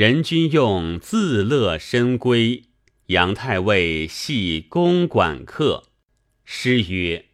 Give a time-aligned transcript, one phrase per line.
[0.00, 2.62] 人君用自乐深闺，
[3.08, 5.90] 杨太尉系公馆客。
[6.42, 7.26] 诗曰：“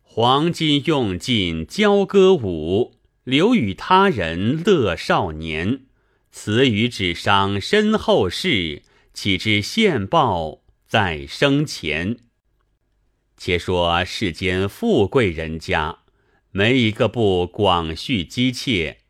[0.00, 2.94] 黄金用尽交歌舞，
[3.24, 5.82] 留与他人乐少年。
[6.30, 8.80] 此语只伤身后事，
[9.12, 12.16] 岂知现报在生前。”
[13.36, 15.98] 且说世间富贵人家，
[16.50, 19.00] 没一个不广叙姬妾，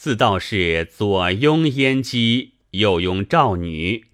[0.00, 4.06] 自道是左拥燕姬，右拥赵女，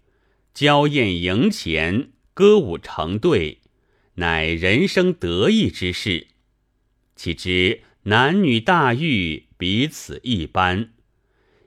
[0.52, 3.60] 娇艳迎前，歌舞成对，
[4.14, 6.26] 乃人生得意之事。
[7.14, 10.90] 岂知男女大欲，彼此一般，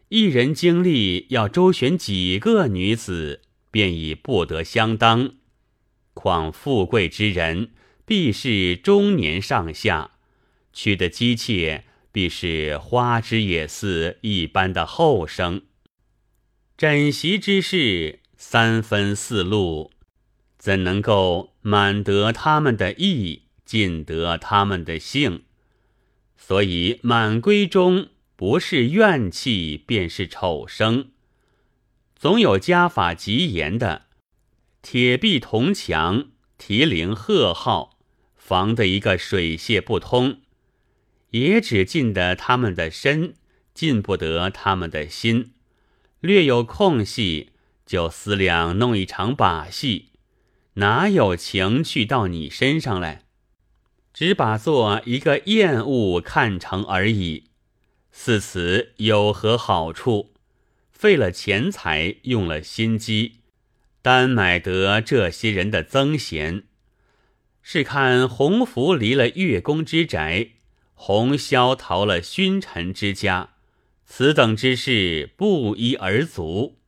[0.09, 5.35] 一人经历要周旋几个女子，便已不得相当，
[6.13, 7.71] 况富贵之人。
[8.05, 10.11] 必是中年上下，
[10.73, 15.61] 娶的姬妾必是花枝也似一般的后生。
[16.77, 19.91] 枕席之事三分四路，
[20.57, 25.43] 怎能够满得他们的意，尽得他们的性？
[26.37, 31.11] 所以满闺中不是怨气，便是丑生。
[32.15, 34.07] 总有家法极严的，
[34.81, 37.97] 铁壁铜墙，提铃贺号。
[38.35, 40.41] 防的一个水泄不通，
[41.31, 43.35] 也只进得他们的身，
[43.73, 45.51] 进不得他们的心。
[46.21, 47.51] 略有空隙，
[47.85, 50.09] 就思量弄一场把戏，
[50.73, 53.23] 哪有情趣到你身上来？
[54.13, 57.45] 只把做一个厌恶看成而已。
[58.11, 60.33] 似此有何好处？
[60.91, 63.35] 费了钱财，用了心机，
[64.01, 66.63] 单买得这些人的增贤。
[67.61, 70.49] 是看洪福离了月宫之宅，
[71.01, 73.51] 洪萧逃了勋臣之家，
[74.05, 76.79] 此等之事不一而足。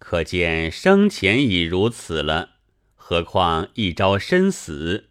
[0.00, 2.56] 可见生前已如此了，
[2.96, 5.10] 何况一朝身死，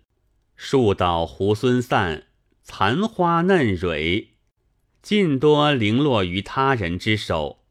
[0.58, 2.26] 树倒猢狲散，
[2.62, 4.32] 残花嫩蕊，
[5.02, 7.64] 尽多零落于他人之手。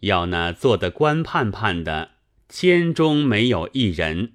[0.00, 2.12] 要那做的官判判的，
[2.48, 4.34] 千中没有一人。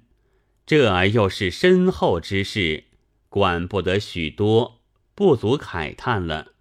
[0.66, 2.84] 这又是身后之事，
[3.30, 4.81] 管不得许多，
[5.14, 6.52] 不足慨叹了。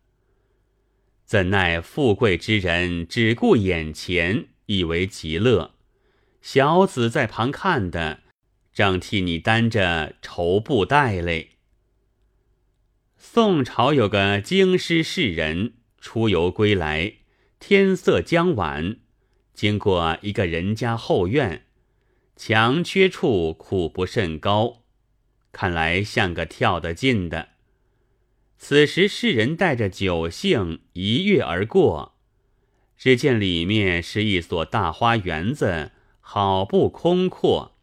[1.26, 5.72] 怎奈富贵之人只顾眼前，以为极乐；
[6.42, 8.20] 小子在旁看的，
[8.74, 11.52] 正替你担着愁布袋嘞。
[13.18, 17.14] 宋朝有个京师士人出游归来，
[17.60, 18.98] 天色将晚，
[19.54, 21.66] 经过一个人家后院。
[22.36, 24.82] 墙缺处苦不甚高，
[25.52, 27.50] 看来像个跳得近的。
[28.64, 32.14] 此时世人带着酒兴一跃而过，
[32.96, 37.76] 只见里面是一所大花园子，好不空阔。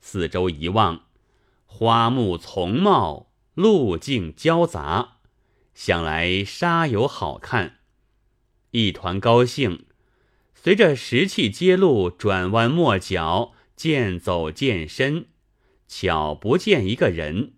[0.00, 1.06] 四周一望，
[1.66, 5.16] 花木丛茂，路径交杂，
[5.74, 7.78] 想来沙有好看。
[8.70, 9.84] 一团高兴，
[10.54, 13.52] 随着石器街路转弯抹角。
[13.74, 15.26] 渐走渐深，
[15.86, 17.54] 巧不见一个人，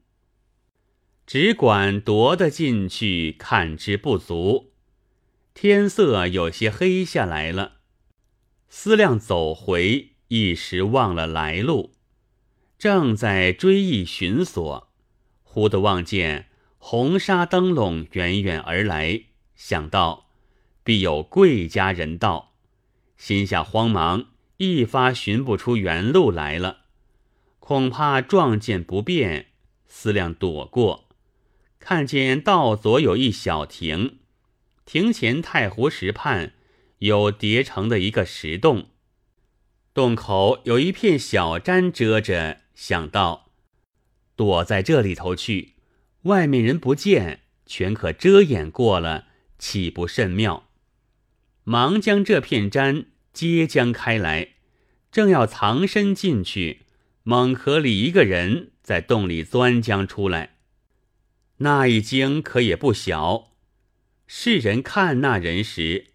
[1.33, 4.73] 只管踱得进去，看之不足。
[5.55, 7.75] 天色有些黑下来了，
[8.69, 11.93] 思量走回，一时忘了来路，
[12.77, 14.91] 正在追忆寻索，
[15.45, 16.49] 忽地望见
[16.79, 20.31] 红纱灯笼远远而来，想到
[20.83, 22.55] 必有贵家人到，
[23.17, 24.27] 心下慌忙。
[24.57, 26.87] 一发寻不出原路来了，
[27.61, 29.47] 恐怕撞见不便，
[29.87, 31.07] 思量躲过。
[31.81, 34.19] 看见道左有一小亭，
[34.85, 36.53] 亭前太湖石畔
[36.99, 38.91] 有叠成的一个石洞，
[39.93, 43.51] 洞口有一片小毡遮着，想到
[44.37, 45.75] 躲在这里头去，
[46.23, 49.27] 外面人不见，全可遮掩过了，
[49.59, 50.69] 岂不甚妙？
[51.65, 53.07] 忙将这片毡。
[53.33, 54.55] 揭将开来，
[55.13, 56.81] 正要藏身进去，
[57.23, 60.57] 猛可里一个人在洞里钻将出来。
[61.63, 63.53] 那一惊可也不小。
[64.27, 66.07] 世人看那人时，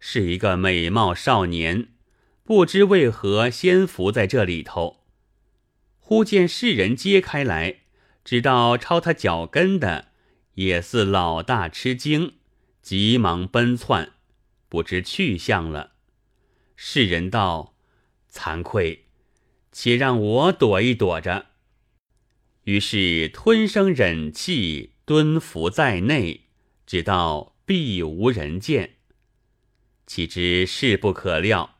[0.00, 1.88] 是一个美貌少年，
[2.42, 5.04] 不知为何先伏在这里头。
[5.98, 7.80] 忽见世人揭开来，
[8.24, 10.08] 直到抄他脚跟的，
[10.54, 12.34] 也似老大吃惊，
[12.80, 14.12] 急忙奔窜，
[14.70, 15.92] 不知去向了。
[16.76, 17.74] 世人道
[18.32, 19.04] ：“惭愧，
[19.70, 21.46] 且让我躲一躲着。”
[22.64, 26.46] 于是吞声忍气，蹲伏在内，
[26.86, 28.94] 直到必无人见。
[30.06, 31.76] 岂知事不可料，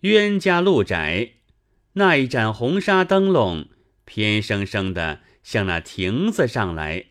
[0.00, 1.32] 冤家路窄，
[1.94, 3.68] 那一盏红纱灯笼
[4.06, 7.06] 偏生生的向那亭子上来。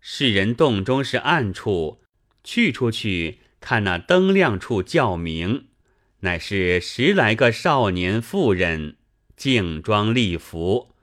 [0.00, 2.02] 世人洞中是暗处，
[2.44, 5.66] 去出去看那灯亮处叫明，
[6.20, 8.98] 乃是十来个少年妇人，
[9.36, 10.93] 静装丽服。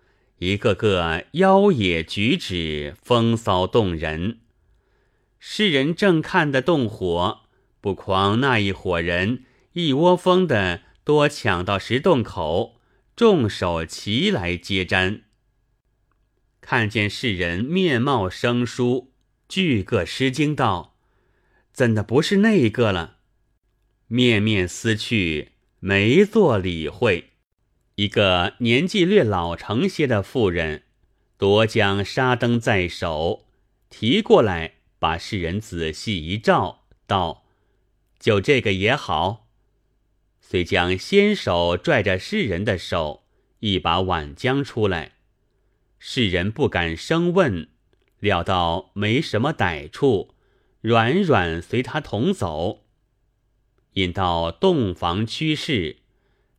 [0.41, 4.39] 一个个妖冶举止，风骚动人。
[5.37, 7.41] 世人正看得动火，
[7.79, 9.43] 不狂那一伙人
[9.73, 12.79] 一窝蜂的多抢到石洞口，
[13.15, 15.21] 众手齐来接瞻。
[16.59, 19.11] 看见世人面貌生疏，
[19.47, 20.97] 俱个失惊道
[21.71, 23.17] ：“怎的不是那一个了？”
[24.09, 25.49] 面面思去，
[25.79, 27.30] 没做理会。
[27.95, 30.83] 一个年纪略老成些的妇人，
[31.37, 33.45] 夺将纱灯在手，
[33.89, 37.45] 提过来，把世人仔细一照，道
[38.19, 39.47] ：“就这个也好。”
[40.39, 43.23] 遂将先手拽着世人的手，
[43.59, 45.13] 一把碗将出来。
[45.97, 47.69] 世人不敢生问，
[48.19, 50.33] 料到没什么歹处，
[50.81, 52.85] 软软随他同走，
[53.93, 56.00] 引到洞房趋势。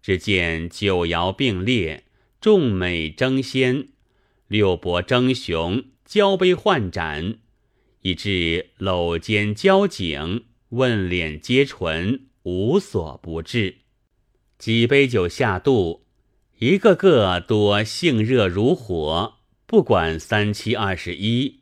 [0.03, 2.03] 只见九爻并列，
[2.41, 3.87] 众美争先，
[4.49, 7.39] 六伯争雄，交杯换盏，
[8.01, 13.77] 以致搂肩交颈，问脸接唇，无所不至。
[14.59, 16.05] 几杯酒下肚，
[16.59, 19.35] 一个个多性热如火，
[19.67, 21.61] 不管三七二十一，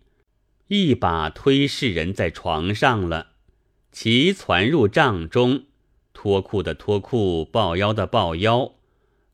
[0.69, 3.33] 一把推世人在床上了，
[3.93, 5.65] 齐攒入帐中。
[6.23, 8.75] 脱裤的脱裤，抱腰的抱腰，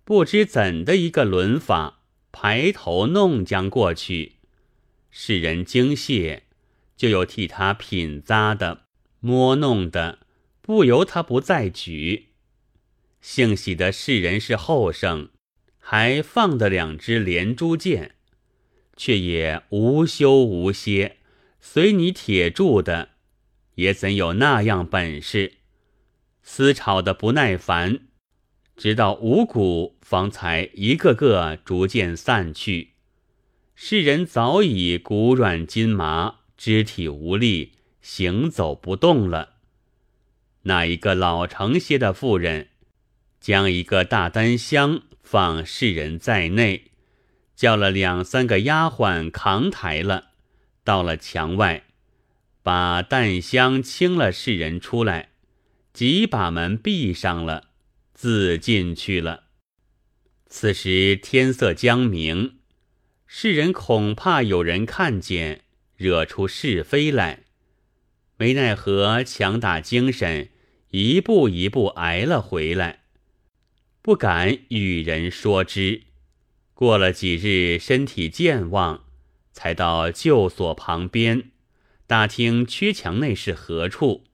[0.05, 1.99] 不知怎的一个轮法，
[2.31, 4.35] 排头弄将过去。
[5.11, 6.45] 世人惊谢，
[6.97, 8.83] 就有替他品咂的、
[9.19, 10.21] 摸弄的，
[10.63, 12.29] 不由他不再举。
[13.21, 15.31] 幸喜的世人是后生，
[15.81, 18.15] 还放的两支连珠箭，
[18.97, 21.17] 却也无休无歇，
[21.59, 23.09] 随你铁柱的，
[23.75, 25.55] 也怎有那样本事？
[26.49, 27.99] 思吵得不耐烦，
[28.77, 32.93] 直到五谷方才一个个逐渐散去。
[33.75, 39.55] 世人早已骨软筋麻，肢体无力，行走不动了。
[40.63, 42.69] 那一个老成些的妇人，
[43.41, 46.93] 将一个大单箱放世人在内，
[47.57, 50.29] 叫了两三个丫鬟扛抬了，
[50.85, 51.83] 到了墙外，
[52.63, 55.31] 把担箱清了世人出来。
[55.97, 57.71] 即把门闭上了，
[58.13, 59.45] 自进去了。
[60.47, 62.59] 此时天色将明，
[63.27, 65.63] 世人恐怕有人看见，
[65.97, 67.45] 惹出是非来，
[68.37, 70.51] 没奈何，强打精神，
[70.91, 73.05] 一步一步挨了回来，
[74.03, 76.03] 不敢与人说之。
[76.75, 79.07] 过了几日，身体健忘，
[79.51, 81.53] 才到旧所旁边，
[82.07, 84.26] 打听缺墙内是何处。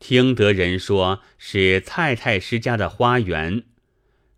[0.00, 3.64] 听得人说是蔡太师家的花园，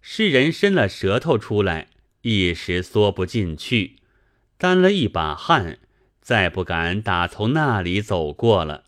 [0.00, 1.88] 世人伸了舌头出来，
[2.22, 3.96] 一时缩不进去，
[4.58, 5.78] 担了一把汗，
[6.20, 8.84] 再不敢打从那里走过了。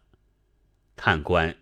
[0.97, 1.57] 看官，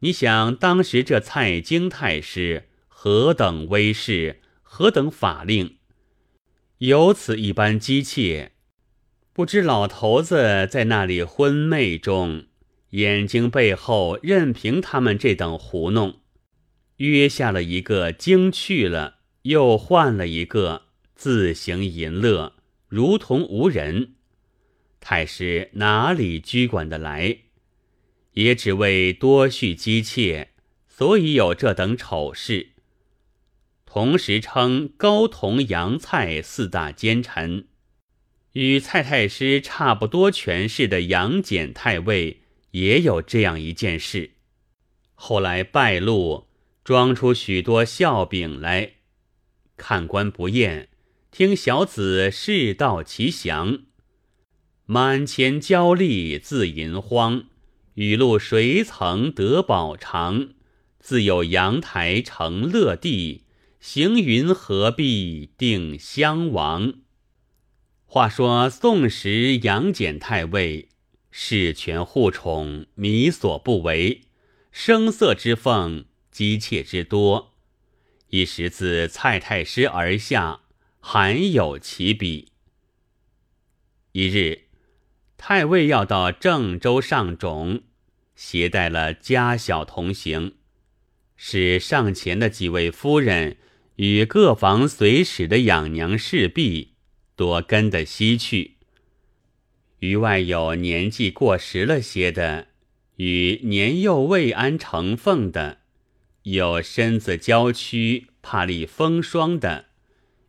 [0.00, 5.78] 你想当时这蔡京太师何等威势，何等法令，
[6.78, 8.52] 有此一般机切，
[9.32, 12.44] 不知老头子在那里昏昧中。
[12.92, 16.20] 眼睛背后任凭他们这等胡弄，
[16.96, 20.82] 约下了一个惊去了，又换了一个，
[21.14, 22.54] 自行淫乐，
[22.88, 24.14] 如同无人。
[25.00, 27.38] 太师哪里拘管得来？
[28.34, 30.50] 也只为多叙姬妾，
[30.86, 32.72] 所以有这等丑事。
[33.86, 37.66] 同时称高同、杨蔡四大奸臣，
[38.52, 42.41] 与蔡太师差不多权势的杨戬太尉。
[42.72, 44.32] 也有这样一件事，
[45.14, 46.48] 后来败露，
[46.84, 48.94] 装出许多笑柄来。
[49.76, 50.88] 看官不厌，
[51.30, 53.80] 听小子世道其详。
[54.86, 57.44] 满前交力自银荒，
[57.94, 60.50] 雨露谁曾得饱尝？
[60.98, 63.44] 自有阳台成乐地，
[63.80, 66.94] 行云何必定襄王？
[68.06, 70.88] 话说宋时杨戬太尉。
[71.34, 74.20] 事权护宠，弥所不为；
[74.70, 77.54] 声色之奉，姬妾之多。
[78.28, 80.60] 一时自蔡太师而下，
[81.00, 82.52] 罕有其比。
[84.12, 84.64] 一日，
[85.38, 87.80] 太尉要到郑州上冢，
[88.36, 90.56] 携带了家小同行。
[91.34, 93.56] 使上前的几位夫人
[93.96, 96.92] 与各房随使的养娘侍婢
[97.34, 98.76] 多跟得西去。
[100.02, 102.66] 余外有年纪过时了些的，
[103.18, 105.78] 与年幼未安成凤的，
[106.42, 109.84] 有身子娇躯怕历风霜的，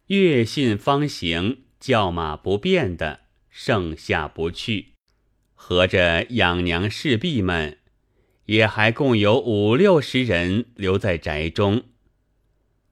[0.07, 3.19] 月信方行叫马不便的，
[3.51, 4.93] 剩下不去。
[5.53, 7.77] 合着养娘侍婢们，
[8.48, 11.83] 也还共有五六十人留在宅中。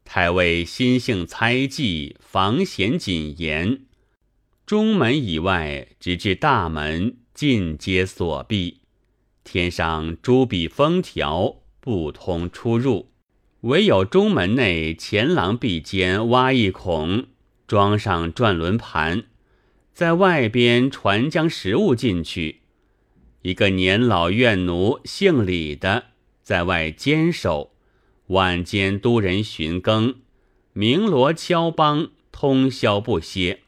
[0.05, 3.85] 太尉心性猜忌，防闲谨严。
[4.71, 8.77] 中门以外，直至大门，尽皆锁闭。
[9.43, 13.11] 天上朱笔封条，不通出入。
[13.63, 17.25] 唯有中门内前廊壁间挖一孔，
[17.67, 19.25] 装上转轮盘，
[19.93, 22.61] 在外边传将食物进去。
[23.41, 26.05] 一个年老院奴，姓李的，
[26.41, 27.73] 在外坚守。
[28.27, 30.15] 晚间督人巡更，
[30.71, 33.63] 鸣锣敲梆，通宵不歇。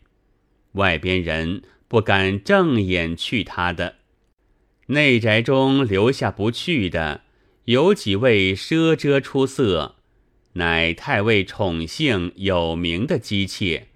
[0.74, 3.96] 外边人不敢正眼去他的
[4.88, 7.22] 内宅中留下不去的，
[7.65, 9.96] 有几位奢遮出色，
[10.53, 13.88] 乃太尉宠幸有名的姬妾，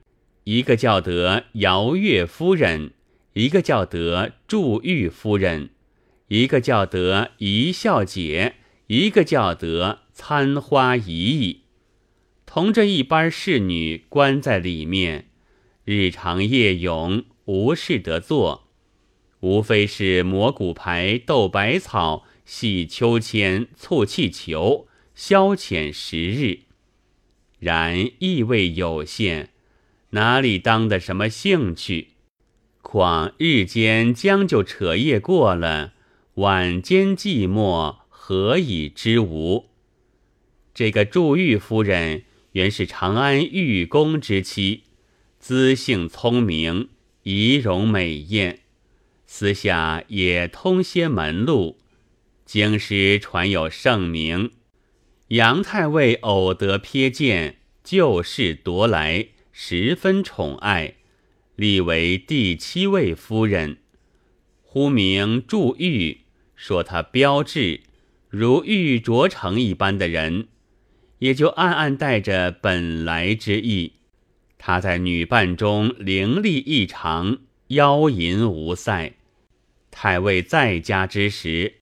[0.46, 2.92] 一个叫得姚月夫人，
[3.34, 5.72] 一个叫得祝玉夫人，
[6.30, 8.56] 一个叫得怡笑姐，
[8.88, 11.64] 一个叫得参花姨姨，
[12.46, 15.27] 同着一班侍女关在里面。
[15.90, 18.68] 日长夜永，无事得做，
[19.40, 26.64] 无非是磨骨牌、斗百草、戏秋千、促气球，消遣时日。
[27.60, 29.52] 然意味有限，
[30.10, 32.10] 哪里当得什么兴趣？
[32.82, 35.94] 况日间将就扯夜过了，
[36.34, 39.70] 晚间寂寞，何以知无？
[40.74, 44.84] 这个祝玉夫人原是长安玉公之妻。
[45.48, 46.90] 资性聪明，
[47.24, 48.60] 仪容美艳，
[49.26, 51.78] 私下也通些门路，
[52.46, 54.52] 京师传有盛名。
[55.30, 60.96] 杨太尉偶得瞥见，旧事夺来，十分宠爱，
[61.56, 63.78] 立为第七位夫人。
[64.62, 66.24] 呼名祝玉，
[66.58, 67.80] 说她标致，
[68.28, 70.50] 如玉琢成一般的人，
[71.20, 73.94] 也就暗暗带着本来之意。
[74.58, 79.14] 他在女伴中伶俐异常，妖淫无塞。
[79.92, 81.76] 太尉在家之时，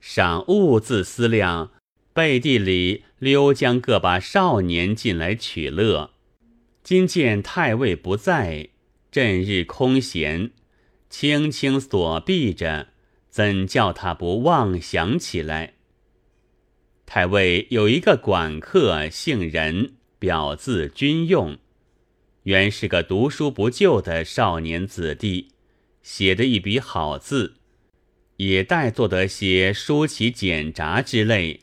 [0.00, 1.72] 尚兀自思量，
[2.12, 6.10] 背地里溜将个把少年进来取乐。
[6.82, 8.70] 今见太尉不在，
[9.10, 10.50] 阵日空闲，
[11.08, 12.88] 轻轻锁闭着，
[13.28, 15.74] 怎叫他不妄想起来？
[17.06, 21.58] 太尉有一个管客，姓任，表字君用。
[22.44, 25.48] 原是个读书不就的少年子弟，
[26.02, 27.56] 写的一笔好字，
[28.38, 31.60] 也待做得些书起简札之类，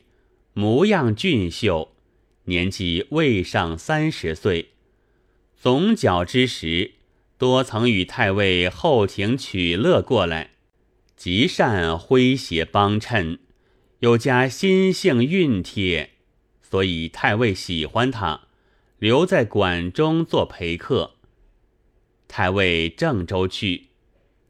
[0.52, 1.94] 模样俊秀，
[2.44, 4.68] 年纪未上三十岁。
[5.56, 6.92] 总角之时，
[7.36, 10.50] 多曾与太尉后庭取乐过来，
[11.16, 13.40] 极善诙谐帮衬，
[13.98, 16.10] 有加心性熨帖，
[16.62, 18.47] 所以太尉喜欢他。
[18.98, 21.12] 留在馆中做陪客。
[22.26, 23.88] 太尉郑州去，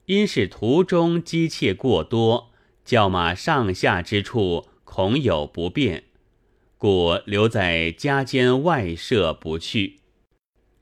[0.06, 2.50] 因是途中机妾过多，
[2.84, 6.04] 叫马上下之处恐有不便，
[6.76, 10.00] 故留在家间外舍不去。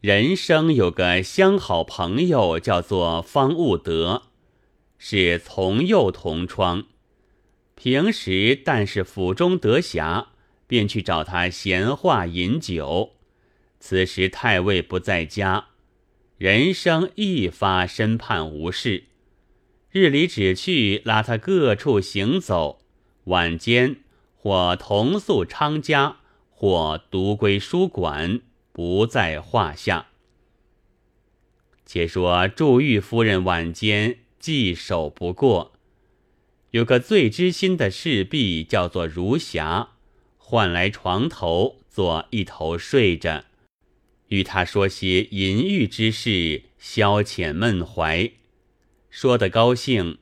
[0.00, 4.22] 人生有个相好朋友，叫做方悟德，
[4.96, 6.84] 是从幼同窗，
[7.74, 10.26] 平时但是府中得暇，
[10.68, 13.15] 便去找他闲话饮酒。
[13.88, 15.66] 此时太尉不在家，
[16.38, 19.04] 人生一发身判无事，
[19.92, 22.80] 日里只去拉他各处行走，
[23.26, 23.98] 晚间
[24.34, 26.16] 或同宿昌家，
[26.50, 28.40] 或独归书馆，
[28.72, 30.08] 不在话下。
[31.84, 35.74] 且说祝玉夫人晚间既守不过，
[36.72, 39.90] 有个最知心的侍婢叫做如霞，
[40.38, 43.44] 唤来床头坐一头睡着。
[44.28, 48.30] 与他说些淫欲之事，消遣闷怀。
[49.10, 50.18] 说得高兴，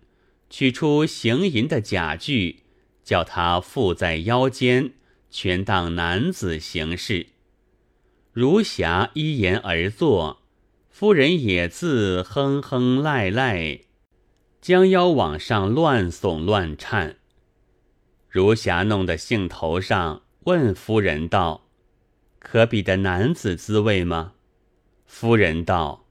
[0.51, 2.61] 取出行淫的假具，
[3.03, 4.93] 叫他附在腰间，
[5.31, 7.27] 全当男子行事。
[8.33, 10.43] 如霞依言而坐，
[10.91, 13.81] 夫人也自哼哼赖赖，
[14.61, 17.17] 将腰往上乱耸乱颤。
[18.29, 21.64] 如霞弄得兴头上，问夫人道
[22.45, 24.35] ：“可比的男子滋味吗？”
[25.09, 26.07] 夫人道：“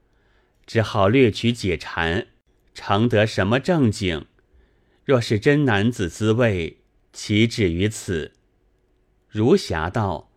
[0.66, 2.26] 只好略取解馋，
[2.74, 4.26] 尝得什么正经？
[5.04, 6.78] 若是真男子滋味，
[7.12, 8.32] 岂止于此？”
[9.30, 10.32] 如霞道：“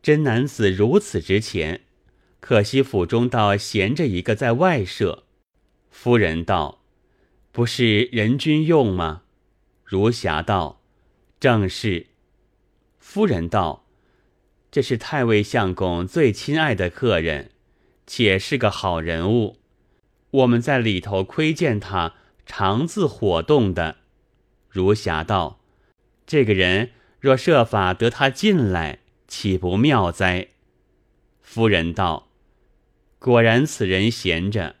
[0.00, 1.80] 真男子如此值钱，
[2.40, 5.24] 可惜府中倒闲着一个在外舍。”
[5.90, 6.84] 夫人道
[7.50, 9.22] ：“不是人君用吗？”
[9.84, 10.82] 如霞道
[11.40, 12.08] ：“正是。”
[12.98, 13.83] 夫人道
[14.74, 17.52] ：“这是太尉相公最亲爱的客人。”
[18.08, 19.60] 且是个好人物，
[20.32, 22.14] 我们在里头窥见他
[22.44, 23.98] 常自火动的。
[24.68, 25.60] 如霞道
[26.26, 26.90] ：“这个人
[27.20, 30.48] 若设法得他进来，岂不妙哉？”
[31.40, 32.28] 夫人道
[33.20, 34.74] ：“果然此人闲着，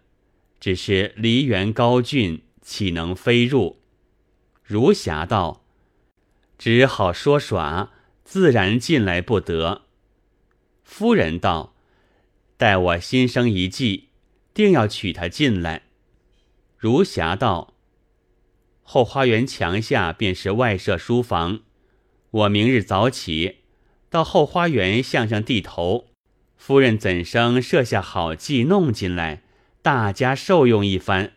[0.58, 3.78] 只是梨园高峻，岂能飞入？”
[4.64, 5.62] 如霞道
[6.58, 7.92] ：“只好说耍，
[8.24, 9.82] 自然进来不得。”
[10.84, 11.72] 夫人道。
[12.56, 14.10] 待我心生一计，
[14.54, 15.82] 定要娶她进来。
[16.78, 17.74] 如霞道
[18.80, 21.60] ：“后花园墙下便是外设书房，
[22.30, 23.56] 我明日早起，
[24.08, 26.06] 到后花园向上地头，
[26.56, 29.42] 夫人怎生设下好计弄进来，
[29.82, 31.32] 大家受用一番。”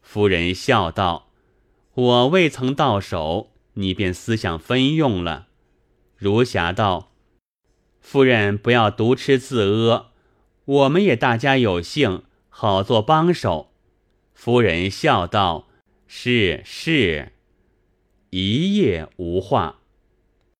[0.00, 1.32] 夫人笑道
[1.94, 5.48] ：“我未曾到手，你便思想分用了。”
[6.16, 7.10] 如霞道
[8.08, 10.12] ：“夫人不要独吃自阿。”
[10.64, 13.72] 我们也大家有幸，好做帮手。
[14.32, 15.66] 夫人笑道
[16.06, 17.32] ：“是是。”
[18.30, 19.75] 一夜无话。